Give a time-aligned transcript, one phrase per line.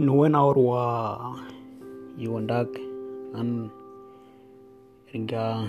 [0.00, 1.36] Nuwen aurwa
[2.16, 2.72] yuandak
[3.36, 3.68] an
[5.12, 5.68] ringa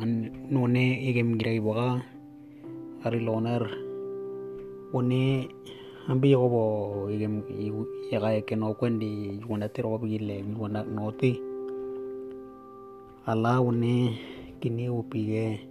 [0.00, 2.00] an nune igem gira iboga
[3.04, 3.60] ari loner
[4.96, 5.44] one
[6.08, 6.64] ambi yobo
[7.12, 7.44] igem
[8.08, 11.36] yaga yake no kwendi yuanda tiro bigile yuanda noti
[13.28, 14.16] ala one
[14.56, 15.68] kini upige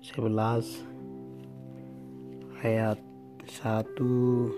[0.00, 0.88] sebelas
[2.64, 2.96] ayat
[3.44, 4.48] satu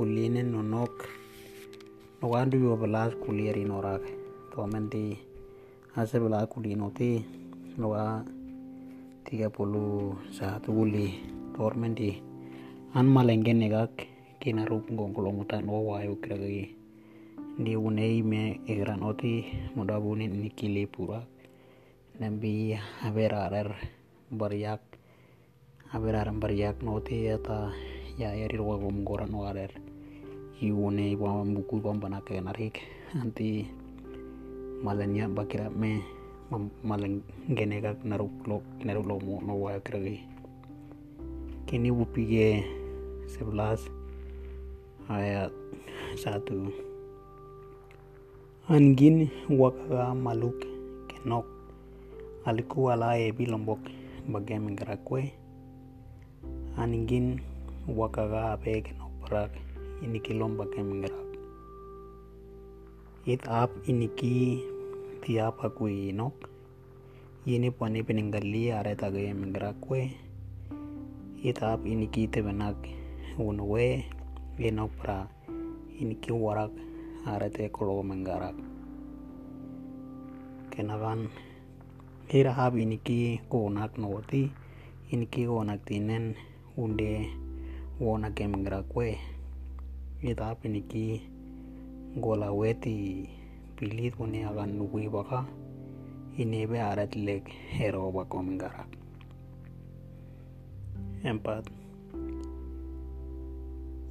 [0.00, 1.09] kulinen nonok
[2.20, 4.04] nokandu yo belas kulieri norak
[4.52, 5.16] tomenti
[5.96, 7.24] ase belas kulinoti
[9.56, 11.08] puluh satu kuli.
[11.56, 12.16] Tormenti
[12.96, 13.92] an malengke negak
[14.40, 16.72] kinaruk ngongkolongutan no wayo kiragi
[17.60, 19.44] ndi unei me igran oti
[19.76, 21.20] mudabunin nikili pura.
[22.20, 23.76] Nambi averarer
[24.32, 24.80] bariak
[25.92, 27.72] averarer bariak noti ata
[28.20, 29.72] ya yari rwa gom goran warer
[30.60, 32.84] iune iwa buku bom banake narik
[33.16, 33.64] anti
[34.84, 36.04] malanya bakira me
[36.84, 40.20] malang gene kak naruk lo naruk lo mo no wa kragi
[41.64, 42.60] kini bupige
[43.40, 43.88] 11
[45.08, 45.48] ayat
[46.20, 46.68] 1
[48.68, 50.60] angin wakaga maluk
[51.08, 51.48] kenok
[52.44, 53.80] alikuwa la ebi lombok
[54.28, 55.32] bagem ngrakwe
[56.76, 57.40] angin
[57.88, 59.69] wakaga abe kenok parak
[60.04, 61.30] iniki lomba kem ngrak
[63.28, 63.44] it
[63.84, 64.64] iniki
[65.20, 66.48] tiap aku inok.
[67.44, 70.00] Ini pani peninggali are tage ngrakwe
[71.44, 72.76] it ap iniki tebenak
[73.36, 74.04] unwe
[74.60, 75.28] inok pra
[76.00, 76.72] iniki warak
[77.28, 78.56] arete kolo menggarak
[80.72, 81.28] kenakan
[82.32, 84.48] ira hab iniki konak noti.
[85.10, 86.36] Iniki konak tinen
[86.76, 87.28] unde
[88.00, 89.29] wona kem ngrakwe
[90.20, 91.16] iniki
[92.20, 93.24] gola weti
[93.72, 95.48] pilit kone akan nukui baka
[96.36, 98.90] inebe aret lek hero bako menggarak
[101.24, 101.64] empat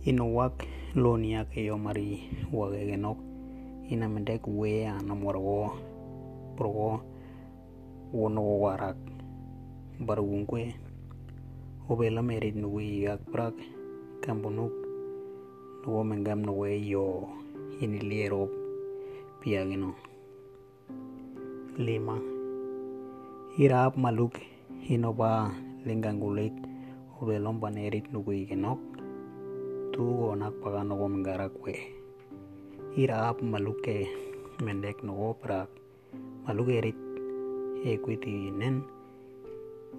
[0.09, 0.66] inuwak
[0.97, 2.25] lonia ke yo mari
[3.89, 5.78] ina mendek we ana morgo
[6.57, 7.06] progo
[8.09, 8.97] wono warak
[10.01, 10.73] barungkwe
[11.85, 13.53] obela merit nuwi yak prak
[14.25, 14.78] kambunuk
[15.81, 17.28] nuwo mengam nuwe yo
[17.79, 18.51] iniliero
[19.40, 19.95] piagino
[21.79, 22.19] lima.
[23.59, 24.35] Irap maluk
[24.88, 25.51] hinoba
[25.88, 26.56] linggangulit
[27.19, 28.79] obelom panerit nuwi genok
[29.91, 31.75] tu onak paga nogo menggara kue
[32.95, 34.07] ira ap maluke
[34.63, 35.68] mendek nogo prak
[36.47, 37.00] maluke rit
[37.84, 38.84] equity nen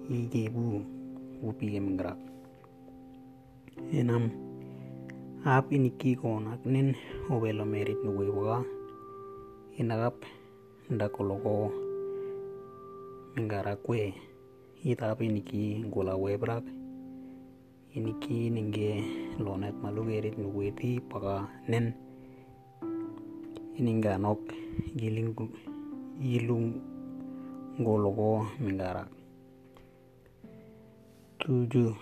[0.09, 0.81] ijebu
[1.45, 2.17] upi menggerak
[3.93, 4.50] enam
[5.41, 6.93] ap iniki konak nen
[7.33, 8.61] obelo merit nuwe waga
[9.81, 10.21] inagap
[10.93, 11.73] ndakologo
[13.33, 14.13] menggara kue
[14.85, 16.61] ita ap iniki gola webrak.
[17.97, 19.01] Iniki ninge
[19.41, 21.93] lonet malugerit nuweti paka nen.
[23.81, 24.45] Ininga nok
[24.93, 25.33] giling
[26.21, 26.77] ilung
[27.81, 29.09] gologo menggarak
[31.41, 31.97] tujuh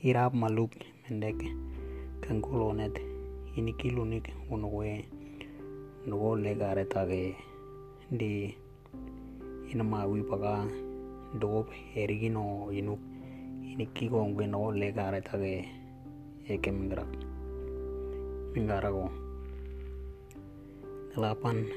[0.00, 0.72] hirap maluk
[1.04, 1.44] mendek
[2.20, 2.94] kangko lonet
[3.56, 5.04] iniki lunik unowe
[6.06, 7.36] nugo legare tage.
[8.10, 8.54] Di
[9.72, 10.64] inamawi paka
[11.40, 13.00] dogop erigino inuk
[13.72, 15.68] iniki kongwe no legare tage.
[16.48, 17.04] Eke menggara
[18.56, 19.12] menggara ko
[21.12, 21.68] delapan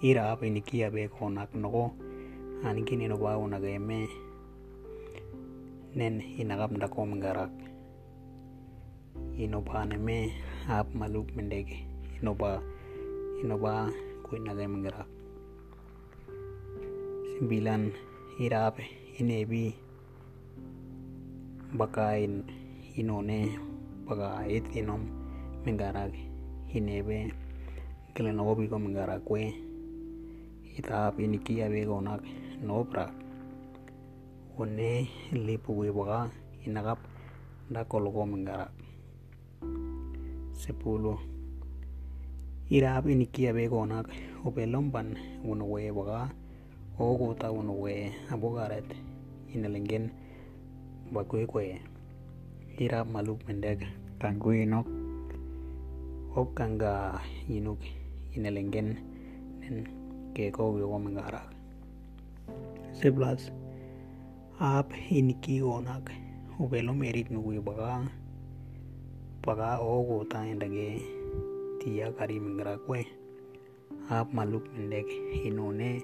[0.00, 1.92] ira apa iniki abe konak no
[2.64, 4.08] aniki ni no bau naga eme
[5.94, 7.04] nen inagap ndako
[9.14, 10.30] menggarak inoba neme
[10.68, 11.86] ap maluk mendege.
[12.20, 12.62] Inoba
[13.42, 13.88] inoba
[14.24, 15.08] kui naga menggerak
[17.34, 17.90] sembilan
[18.38, 18.78] irap
[19.18, 19.74] inebi
[21.74, 22.46] bakain
[22.94, 23.58] inone
[24.06, 25.02] pagait inom
[25.66, 26.14] menggarak
[26.70, 27.34] inebe
[28.14, 29.50] kelen obi ko menggarak kwe
[30.78, 32.22] itap iniki abe konak
[32.62, 33.10] nopra
[34.54, 36.30] one lipu we baga
[36.62, 37.02] inagap
[37.66, 38.83] ndakologo menggarak sepuluh irap iniki
[43.48, 44.06] abe konak
[44.44, 46.30] obelomban uno we baga
[46.98, 48.88] ogota uno we abogaret
[49.54, 50.10] inalengen
[51.12, 51.80] bakwe kwe.
[52.78, 53.86] Irap maluk mendek
[54.18, 54.86] kangwe nok
[56.34, 57.78] op kanga inuk
[58.34, 58.98] inalengen
[59.62, 59.86] nen
[60.34, 61.46] ke ko yo mengarak
[62.90, 63.54] sebelas
[64.58, 66.10] ap iniki onak
[69.44, 71.04] baga ogo ta endage
[71.76, 73.04] tia kari mingrakwe
[74.08, 75.04] ap maluk mendek
[75.44, 76.00] inone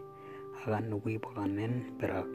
[0.60, 2.28] akan nukui pakanen perak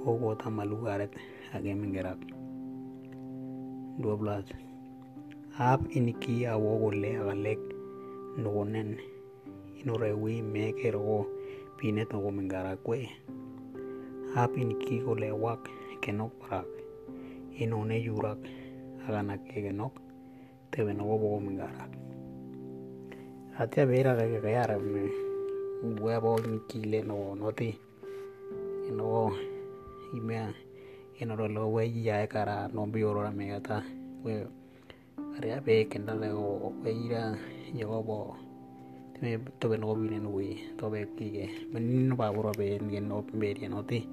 [0.00, 1.12] kota maluk aret
[1.52, 2.16] age minggerak
[4.00, 4.56] 12
[5.60, 7.60] ap iniki awo kole akalek
[8.40, 8.96] nukonen.
[9.80, 11.28] Inurewi mekero
[11.76, 13.12] pinet noko minggarakwe
[14.40, 15.68] ap iniki kole wak
[16.00, 16.68] kenok parak
[17.60, 18.40] inone noko
[21.16, 21.90] poko minggarak
[23.56, 25.08] atya beira kake kayara me
[25.96, 27.72] bua po nikile no noti
[28.88, 29.32] ino
[30.12, 30.52] imea
[31.20, 33.80] inoro lo we ya kara no bioro ra megata
[34.24, 34.44] we
[35.36, 37.32] ari abe kendale o weira
[37.72, 38.18] yogo bo
[39.14, 43.56] teme tobe no bine no we tobe kige menin ba boro be ngen no be
[43.68, 44.04] no ti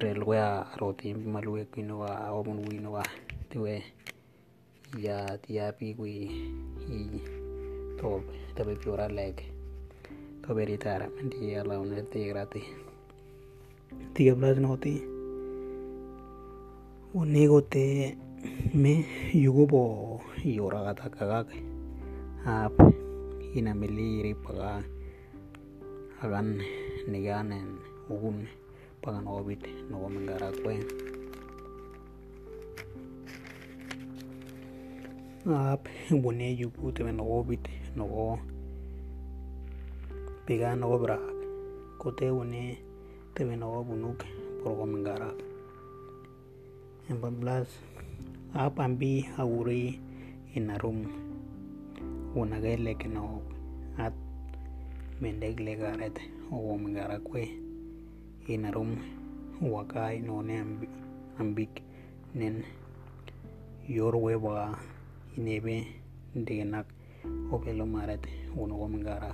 [0.00, 2.80] re lo ya roti malu e kino wa o mun wi
[3.54, 3.82] no wa tewe
[4.98, 6.30] ya tia pi wi
[6.90, 7.20] i
[7.96, 8.22] to
[8.54, 9.40] tobe piora leg
[10.42, 12.62] tobe ritara mendi ala un te grati
[14.14, 15.02] tiga belas noti
[17.14, 18.16] onego te
[18.74, 21.48] me yugo bo yora kata kagak
[22.44, 22.76] ap
[23.54, 24.84] ina meliri paga
[26.22, 26.60] agan
[27.08, 27.78] niganen
[28.10, 28.46] ugun
[29.02, 31.07] pagan obit no mengara kwe ap bune yugu te no
[37.20, 37.64] obit
[37.96, 38.38] no
[40.46, 41.20] piga no brak
[41.98, 42.76] kote une
[43.34, 44.24] te no bunuk
[44.62, 45.30] por mengara
[47.08, 47.68] Empat
[48.54, 50.00] apambi auri
[50.54, 51.08] inarum
[52.36, 53.40] unagele keno
[53.96, 54.12] at
[55.20, 56.16] mendeg legaret
[56.52, 57.48] o mengara kwe
[58.46, 58.96] inarum
[59.62, 60.54] waka inone
[61.40, 61.80] ambik
[62.34, 62.64] nen.
[63.88, 64.76] Yorwe ba
[65.38, 65.86] inebe
[66.34, 66.86] ndenak
[67.54, 68.26] opelo maret
[68.58, 69.30] uno go mengara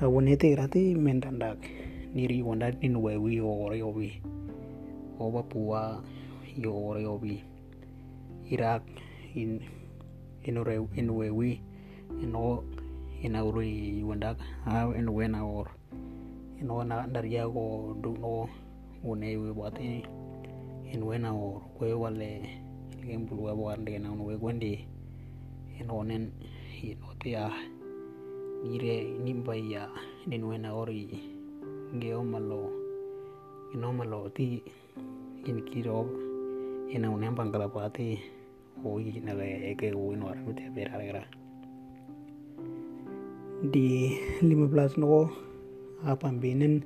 [0.00, 1.56] awonete grati mendandak
[2.14, 4.20] niri wondat inwewi o obi
[5.16, 6.04] oba puwa
[6.60, 7.40] yore obi
[8.52, 8.84] irak
[9.34, 9.60] in
[10.44, 11.60] inure inwewi
[12.20, 12.64] ino
[14.04, 14.36] wendak
[14.66, 15.68] a in wena or
[16.60, 18.48] ino na daria go duno
[19.04, 20.04] une wi bati
[20.92, 22.59] in wena or kwe wale
[23.00, 24.84] ligem bulwa bo ande na unwe gwendi
[25.80, 26.28] ino nen
[26.84, 27.48] ino tia
[28.60, 29.88] nire nimbaya
[30.28, 31.08] nin wena ori
[31.96, 32.68] ngeo malo
[33.72, 34.60] ino malo ti
[35.48, 36.04] in kiro
[36.92, 38.20] ina unem pangkala pati
[38.84, 41.24] oi naga eke oi no ara mute bera gara
[43.72, 44.12] di
[44.44, 45.24] 15 no
[46.04, 46.84] apambinen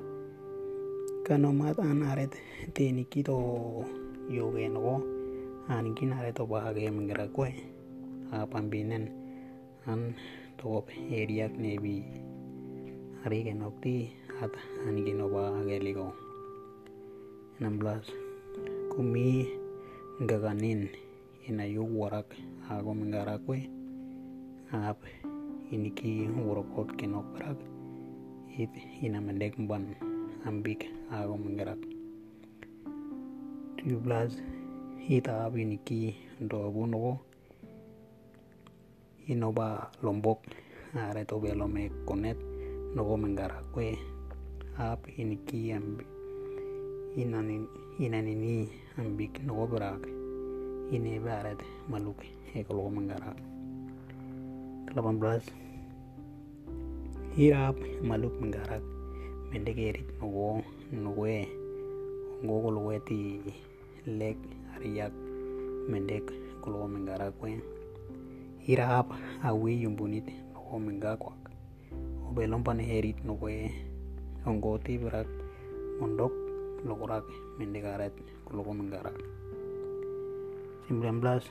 [1.27, 2.39] kano mat an aret
[2.71, 3.35] teni kito
[4.31, 5.14] yoge no
[5.69, 7.49] an kin aret to bahage mengira kwe
[8.29, 9.09] apambinen
[9.89, 10.13] an
[10.61, 12.05] top area nebi
[13.25, 14.13] hari kenokti
[14.45, 14.53] at
[14.85, 16.13] an gino bahage ligo.
[17.65, 19.49] 16 kumi
[20.29, 20.93] gaganin
[21.49, 22.29] ina yu warak
[22.69, 23.65] ago mengarakwe
[24.69, 25.01] ap
[25.73, 27.57] iniki worokot kenok parak
[28.61, 29.97] it ina mendek ban
[30.45, 31.81] ambik ago mengarak
[33.81, 34.54] 17
[35.05, 37.21] ita ap iniki do buno
[39.29, 40.41] inoba lombok
[40.97, 42.41] are to belo me konet
[42.97, 44.01] nogo mengarakwe
[44.81, 46.09] ap iniki ambik
[47.21, 47.69] inanin
[48.01, 48.67] inanini
[48.99, 50.03] ambik nogo berak.
[50.91, 52.25] Ini barat maluk
[52.57, 53.37] ekolo menggara.
[54.91, 58.85] 18 hirap maluk menggarak
[59.51, 61.45] mendegerit nogo nogue
[62.47, 63.43] ngogo loeti
[64.07, 64.54] lek
[64.85, 65.17] ariak
[65.89, 66.29] mendek
[66.61, 67.57] kolo menggara kwe
[68.69, 69.09] hirap
[69.41, 71.41] awi yumbunit nogo menggakwak
[72.29, 73.73] obelom pane herit nogue
[74.45, 75.25] ongoti berak
[75.97, 76.37] mondok
[76.85, 77.25] lokorak
[77.57, 78.13] mendegaret
[78.45, 79.17] kolo menggarak
[80.93, 81.49] 19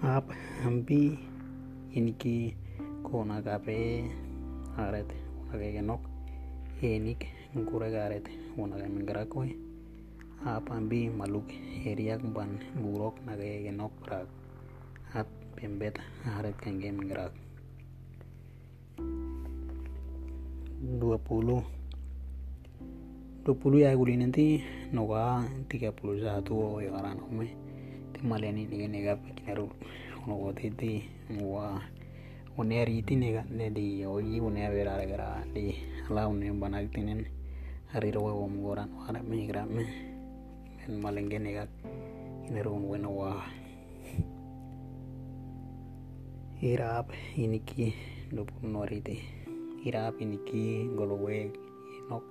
[0.00, 0.24] ap
[0.64, 1.20] hampi
[1.92, 2.56] iniki
[3.04, 4.08] kona kape
[4.80, 5.12] aret
[5.44, 6.00] unage genok
[6.80, 7.20] enik
[7.52, 8.24] ngure garet
[8.56, 9.73] unage mengrakwe
[10.44, 11.48] ap ambi maluk
[11.82, 14.28] heriak ban burok nage genok prak
[15.16, 15.96] ap pembet
[16.36, 17.32] aret kenge mengrak
[20.84, 21.64] 20
[23.44, 24.60] 20 ya guli nanti.
[24.92, 27.48] Noga 31 o yaran ome.
[28.12, 29.68] Timaleni ni nega pikinaru
[30.28, 31.04] ono titi
[31.40, 31.80] wa
[32.56, 35.76] uneri tinega ne di oyi une vera gara di
[36.08, 37.24] ala une banak tinen
[37.92, 40.13] hari ro wo mgoran wara me me
[40.88, 41.64] men malenge nega
[42.48, 43.32] inaru un wena wa.
[46.60, 47.92] Irap iniki
[48.62, 49.16] norite
[49.84, 51.52] irap iniki golowek
[51.98, 52.24] inok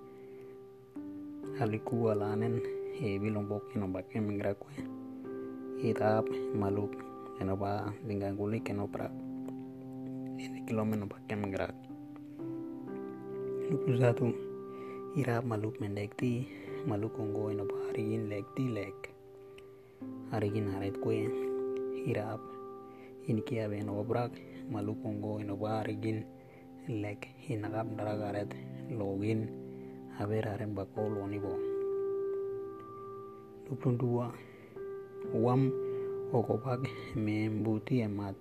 [1.61, 2.61] alikuwa lanen
[3.01, 4.73] e bilombok inombake mingrakwe.
[5.83, 6.93] Irap maluk
[7.41, 9.09] enoba lingangulik enopra
[10.43, 11.75] ini kilome nombake mingrak.
[13.69, 14.33] Lupu satu
[15.15, 16.45] irap maluk mendekti
[16.83, 18.97] maluk ongo enoba harigin lekti lek.
[20.31, 21.31] Harigin haret kwe
[22.11, 22.43] irap
[23.27, 24.35] iniki abe enobrak
[24.67, 26.27] maluk ongo enoba harigin
[26.87, 27.31] lek.
[27.47, 28.51] Hinakap daragaret
[28.91, 29.47] login.
[30.19, 31.55] Haber haren bako loni bo.
[33.67, 34.27] Lupun dua.
[35.33, 35.71] Wam
[36.35, 36.83] okobak
[37.15, 38.35] me mbuti emat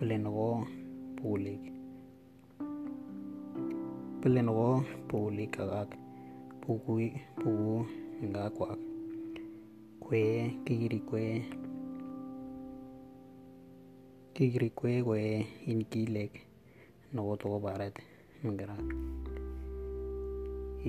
[0.00, 0.64] pelenogo
[1.20, 1.62] pulik.
[4.22, 6.01] Pelenogo pulik pukui
[6.62, 6.94] puku
[8.28, 8.78] nga kwak
[10.02, 10.22] kwe
[10.64, 11.24] kigiri kwe
[14.34, 15.20] kigiri kwe kwe
[15.70, 16.32] inkilek
[17.14, 17.96] nogo togo baret
[18.42, 18.76] mengera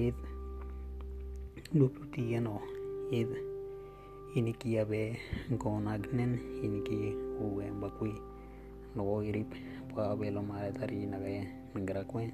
[0.05, 0.17] id
[1.77, 2.55] luputi no
[3.19, 3.29] id
[4.37, 5.01] iniki abe
[5.53, 6.31] ngonagnen
[6.65, 6.97] iniki
[7.45, 8.13] uwe bakui
[8.95, 9.51] nogo irip
[9.93, 11.41] pa belo mare tari nagaye
[11.73, 12.33] mengera kwe.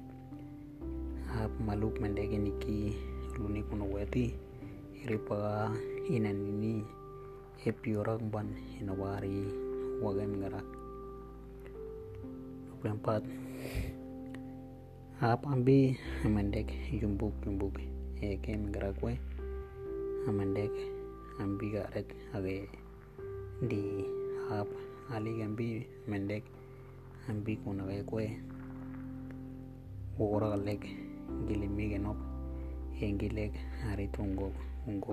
[1.40, 4.36] Ap maluk mendek iniki luni kuno weti
[5.00, 5.72] iripa
[6.12, 6.84] inanini
[7.64, 9.48] epiorak ban inawari
[10.04, 10.60] wage mengera
[12.84, 13.24] empat.
[15.20, 17.76] Ap ambi amendek yumbuk yumbuk.
[18.20, 19.20] Eke mengera kwe
[20.28, 20.72] amendek
[21.40, 22.68] ambi garet age.
[23.68, 24.04] Di
[24.48, 24.68] ap
[25.12, 26.44] ali ambi mendek
[27.28, 28.24] ambi kuna kwe kwe
[30.16, 30.84] wora galek
[31.48, 32.29] gilimi genop
[33.08, 33.52] engilek
[33.82, 34.48] harit ungo
[34.88, 35.12] ungo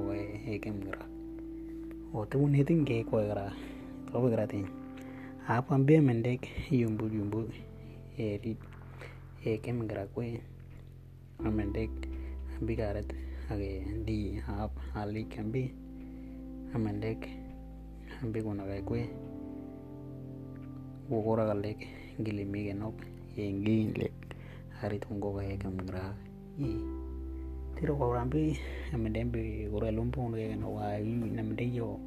[0.52, 1.06] eke mengera
[2.14, 3.48] ote unetin ke kwe gara
[4.08, 4.68] tobe gara tin
[5.48, 6.42] ap ambi mendek
[6.72, 7.50] yumbuk yumbuk
[8.18, 8.60] erit
[9.52, 10.28] eke mengera kwe
[11.48, 11.92] amendek
[12.58, 13.10] ambi garet
[13.52, 13.74] age
[14.06, 15.64] di ap alik ambi.
[16.76, 17.24] Amendek
[18.22, 19.02] ambi kuna kwe kwe
[21.10, 21.80] wogora galek
[22.20, 22.98] gilimi genop
[23.38, 24.16] engilek
[24.82, 26.12] harit ungo eke mengera
[26.60, 26.97] i
[27.78, 28.58] tiro korambi
[28.94, 30.98] amendembe gora lumpo nge no wa
[31.38, 32.00] namde yo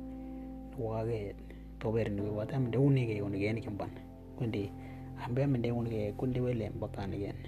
[0.79, 1.35] wa ge
[1.79, 3.91] to ber ni wa tam de uni ge uni ge ni kamban
[4.37, 4.67] kundi
[5.25, 7.39] ambe amende uni ge kundi wele mbakan gen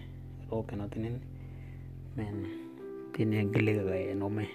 [0.51, 1.19] ro kana tinen
[2.17, 2.47] men
[3.13, 4.47] tine gile ge no me.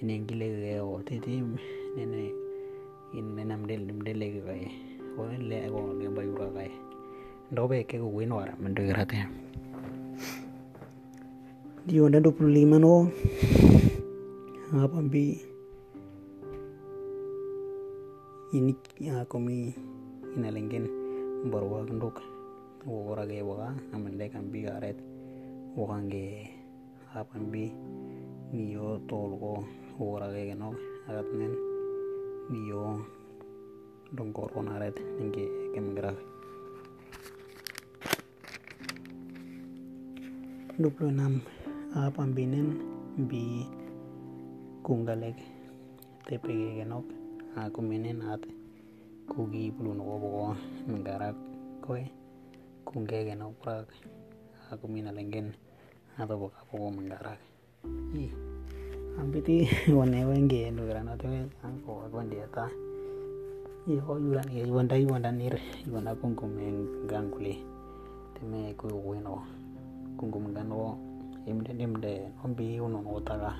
[0.00, 1.44] Ine gile ge o titi
[1.96, 2.32] nene
[3.12, 4.40] in namde namde le ge
[5.18, 6.72] o le go le bayura ge
[7.52, 9.20] ndo be ke go wino ara mende grate
[11.80, 13.08] Dio da 25 no.
[14.76, 15.32] Apa bi?
[18.52, 18.76] Ini
[19.24, 19.72] kami
[20.36, 20.84] inalengen
[21.48, 22.20] barwa nduk
[22.84, 25.00] wogora ge waga amende kan bi garet
[25.72, 26.52] wagange
[27.16, 27.72] apa bi?
[28.52, 29.64] Niyo tolgo
[29.96, 30.76] wogora ge no
[31.08, 31.56] agat nen
[32.52, 33.00] niyo
[34.12, 36.12] dongkor onaret ninge kemgra
[40.76, 41.59] 26
[41.90, 42.78] apa binen
[43.26, 43.66] bi
[44.86, 45.34] kungalek
[46.22, 47.02] tepege genok.
[47.58, 48.46] Aku minen at
[49.26, 50.54] no bogo
[50.86, 51.34] ngara
[51.82, 52.06] koe
[52.86, 53.90] kungge genok prak.
[54.70, 55.50] Aku mina lengen
[56.14, 57.34] atau boka bogo mengara
[58.14, 58.30] i
[59.18, 61.26] ambiti wane wenge no grana to
[61.66, 62.70] angko wande ta
[63.90, 65.58] i ho yuran i wanda i wanda nir.
[65.58, 67.58] I wanda kungkum en gangkuli
[68.38, 69.42] teme ku weno
[70.14, 70.54] kungkum
[71.50, 72.12] gano imde nimde
[72.44, 73.50] ombi uno no taga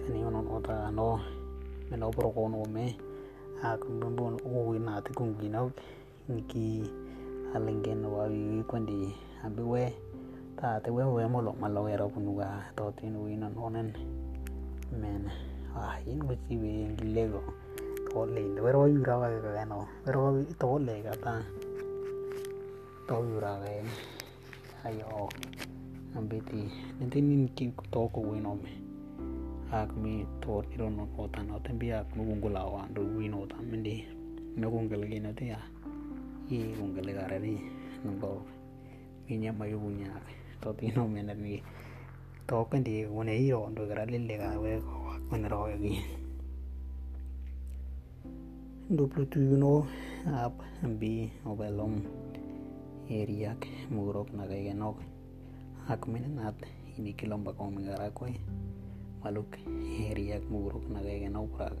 [0.00, 1.20] kani uno no taga no
[1.90, 2.96] me no pro kono me
[3.62, 5.70] a kumbon o na te kungi no
[6.28, 6.88] niki
[7.54, 9.12] alingen wa wi kwandi
[9.44, 9.92] abi we
[10.56, 13.92] ta te we we mo lo malo ero kunuga to tin wi no nonen.
[14.90, 15.30] Men
[15.76, 17.42] a in we ti we ngilego
[18.08, 21.42] to le ndo ro yura ga ga no ro to le ga ta
[23.06, 23.70] to yura ga
[24.88, 25.28] ayo
[26.16, 26.68] ambiti
[27.00, 28.72] nintinin ki to ko wino me
[29.72, 33.56] ak mi to iro no ota no tembi ak no gungula wa ndo wino ta
[33.70, 34.04] mindi
[34.56, 35.58] no gungala gi na tia
[36.52, 37.56] i gungala ga rani
[38.04, 38.30] no bo
[39.24, 40.12] mi nya mayu bunya
[40.60, 41.62] to ti no me na mi
[42.48, 44.94] to kan di wone iro ndo ga le le ga we ko
[45.28, 45.94] ko na ro gi.
[48.92, 49.88] Duplo tu no
[50.28, 50.52] ap
[50.84, 52.04] ambi obelom
[53.08, 54.44] eriak murok na
[55.82, 56.54] ga genok aku minat
[56.94, 58.38] ini kilomba kong negara koi
[59.18, 61.74] maluk heriak muruk nagai gen oprak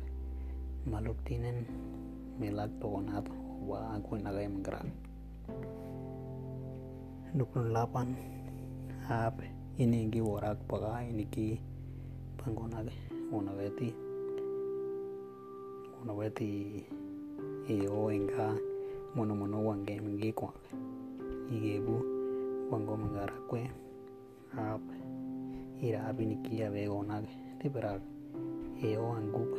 [0.90, 1.62] maluk tinen
[2.34, 3.22] melak togonat
[3.62, 4.90] wa aku nagai menggerak.
[7.38, 8.18] Nukun lapan
[9.06, 9.38] ap
[9.78, 11.62] ini ingi warak paka ini ki
[12.42, 12.98] pangonage
[13.30, 13.94] unaweti
[16.02, 16.82] unaweti
[17.70, 18.58] iyo inga
[19.14, 20.50] mono mono wange mingi kwa
[21.54, 22.02] igebu
[22.66, 23.70] wango mangara kwe
[24.58, 24.84] ap
[25.82, 28.02] ira abini ki ave gonage tiberak
[28.82, 29.52] iyo anguk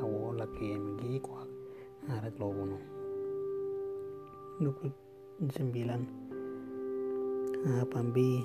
[0.00, 1.44] awo laki mingi kwa
[2.08, 2.78] arat lobuno
[4.60, 4.92] nukun
[5.52, 6.02] sembilan
[7.92, 8.40] pambi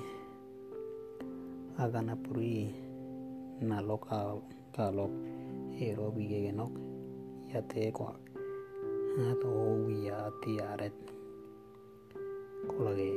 [1.80, 2.68] agana puri
[3.64, 4.04] nalok
[4.76, 5.12] kalok
[5.80, 6.72] ero bige genok
[7.52, 8.12] yate kwa
[9.16, 9.48] ato
[9.88, 10.92] wiya ti aret
[12.68, 13.12] kolage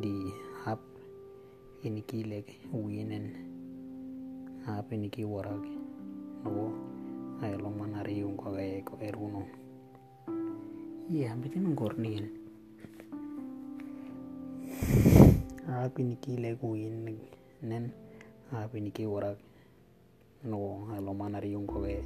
[0.00, 0.32] di
[1.86, 3.30] ini kilek winen
[4.66, 6.74] hap ini ki no
[7.38, 9.46] ayalong manari yung kagay ko eruno
[11.06, 12.26] iya bitin ngornil
[15.70, 17.06] apiniki leguin
[17.62, 17.94] nen
[18.50, 19.38] apiniki warak
[20.42, 22.02] no alo manari yung koge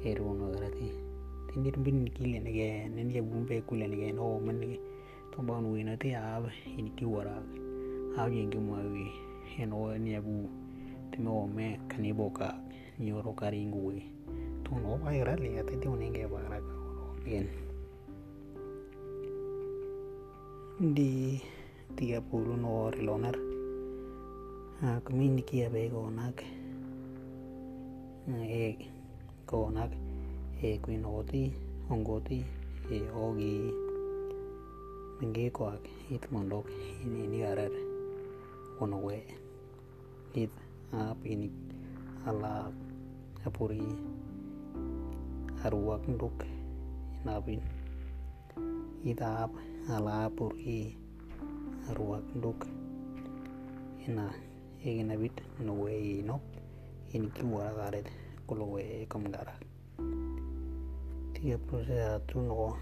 [0.00, 0.88] eru no grati
[1.52, 4.80] tindir bin kile nege nen ya bumbe kule nege no men nege
[5.28, 6.48] to ban wina ti ab
[7.04, 7.69] warak ab
[8.28, 9.06] yengi mawi
[9.58, 10.48] eno ni abu
[11.10, 12.54] timo me kani boka
[12.98, 14.02] nyoro karingui.
[14.64, 16.62] To no ba ira le ate ti unenge barak
[17.24, 17.48] bien
[20.80, 21.40] di
[21.96, 23.36] 30 no riloner
[25.04, 26.44] kami niki abe gonak.
[28.30, 28.76] E
[29.46, 29.92] gonak
[30.62, 31.52] e kuinoti
[31.90, 32.44] ongoti
[32.90, 33.72] e ogi.
[35.20, 36.64] Mingi kwak it mondok
[37.04, 37.89] ini ni arar
[38.80, 39.20] ono we.
[40.32, 40.50] It
[40.92, 41.52] ap ini
[42.24, 42.72] ala
[43.44, 43.84] apuri
[45.64, 46.40] aruak nduk
[47.20, 47.60] inapin
[49.04, 49.52] itap
[49.92, 50.96] ala apuri
[51.92, 52.64] ruak nduk.
[54.08, 54.32] Ina
[54.80, 56.40] egina bit no we no
[57.12, 58.08] in ki wara garet
[58.48, 59.52] kulo we kam gara.
[61.34, 62.76] Tiga proses tu no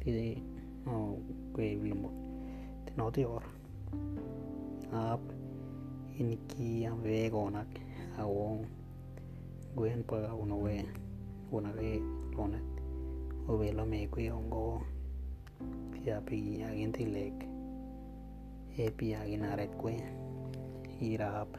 [0.00, 0.40] ti
[0.86, 1.20] no
[1.52, 2.10] kwe bilmo
[2.86, 3.44] ti no ti or
[4.92, 5.20] ap
[6.18, 7.68] in ki am we gonak
[8.22, 8.62] awong
[9.74, 10.84] gwen pa uno we
[11.52, 11.98] una we
[12.36, 12.66] lonet
[13.48, 14.82] o ve lo me kwe ongo
[16.06, 17.36] ya pi agin ti lek
[18.78, 19.94] e pi agin aret kwe
[21.02, 21.50] irap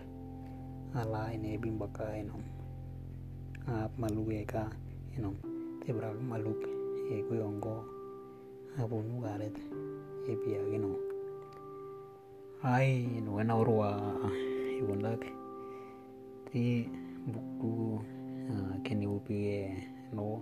[0.96, 2.44] ala ine bimbaka enom
[3.68, 4.64] ap maluge ka
[5.16, 5.36] enom
[5.82, 6.62] tebra maluk
[7.12, 7.76] e kwe ongo
[8.80, 9.58] abunu garet
[10.32, 11.07] e pi agino
[12.66, 14.02] ai no na urwa
[14.82, 15.22] ibundak
[16.50, 16.90] ti
[17.30, 18.02] buku
[18.82, 19.78] keni upige
[20.10, 20.42] no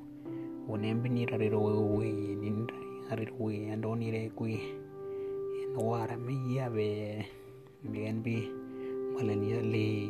[0.71, 1.59] unembi ni rariro
[1.99, 2.07] we
[2.39, 2.49] ni
[3.11, 4.55] rariro we ando ni re kwe
[5.75, 7.19] no ara me ya be
[7.83, 8.47] bien bi
[9.11, 10.07] malenia le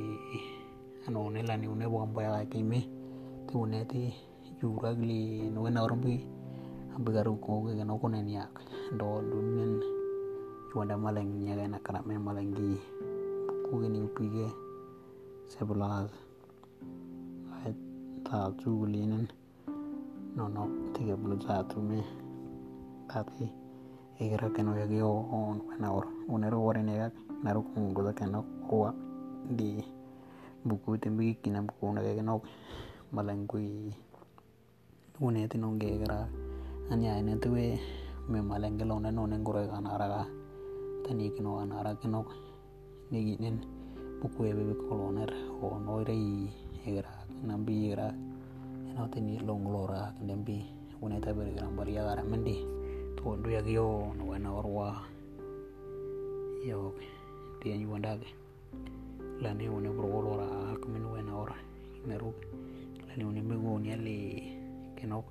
[1.10, 2.86] ano ne la ni une bomba ya ki me
[3.50, 4.14] ti une ti
[4.62, 6.22] yura gli no na orbi
[6.94, 8.54] ambigaru ko ge no ko ne yak
[8.94, 9.95] do dunen
[10.76, 12.76] wanda maleng nyaga na kana me malengi
[13.48, 14.52] buku gini upige
[15.48, 16.12] sebelas
[17.64, 17.80] ayat
[18.28, 19.24] satu gulinen
[20.36, 22.04] nono tiga puluh satu me
[23.08, 23.48] tapi
[24.20, 27.08] igra que no llegué on buena hora unero hora nega
[27.40, 28.92] naro con goda que no kuwa
[29.48, 29.80] di
[30.60, 32.44] buku tembi kina buku na que no
[33.16, 33.96] malengui
[35.24, 36.28] une ti non gegra
[36.92, 37.80] anya ene tuwe
[38.28, 39.40] me malenge lo ne no ne
[41.06, 42.26] gore ganara tani kino anara kino
[43.12, 43.62] nigi nen
[44.22, 45.30] buku ebe koloner
[45.62, 46.50] o noire i
[46.86, 47.12] egra
[47.46, 48.14] nambi egra
[48.90, 50.66] eno tini longlora kendembi
[51.02, 52.66] une ta ber gran baria gara mendi
[53.18, 55.06] to ndu ya gyo no wana orwa
[56.66, 56.94] yo
[57.62, 58.34] dia ni wandage
[59.42, 61.56] lani une brolora akmen wena ora
[62.08, 62.34] neru
[63.08, 64.18] lani une mego ni ale
[64.96, 65.26] kenok.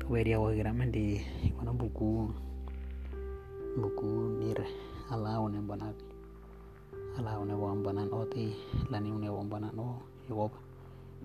[0.00, 1.22] To beria wa gra mendi
[1.58, 2.34] wana buku
[3.78, 4.58] buku nir
[5.14, 5.94] ala une banak
[7.18, 8.58] ala une wambanan oti
[8.90, 10.50] lani une wambanan o yob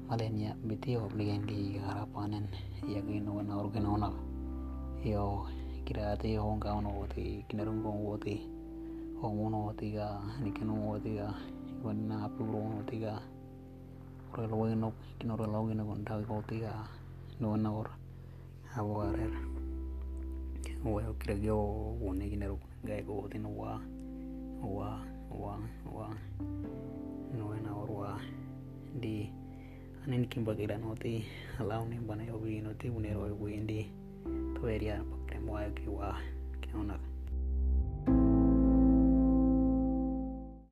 [0.05, 2.45] malenia biti obligen di harapanen
[2.86, 4.10] ya gino na organona
[5.01, 5.49] yo
[5.86, 8.36] kirate yo nga ono oti kinarung kong oti.
[9.21, 10.08] Homono oti ga
[10.43, 11.34] nikeno oti ga
[11.84, 13.13] wana apuro oti ga
[14.38, 16.73] relo no kino relo gino kon tag oti ga
[17.39, 17.89] no na or
[18.77, 19.54] abo
[20.86, 21.58] wa kira yo
[22.02, 23.82] wone kinarung ga go oti no wa
[24.62, 25.58] wa wa
[25.89, 26.08] wa
[27.34, 28.12] no na or wa
[29.02, 29.30] di
[30.06, 31.26] anen kimba kira noti
[31.60, 33.89] alau ni bana yo bi noti unero yo windi
[34.54, 35.41] to eria pakre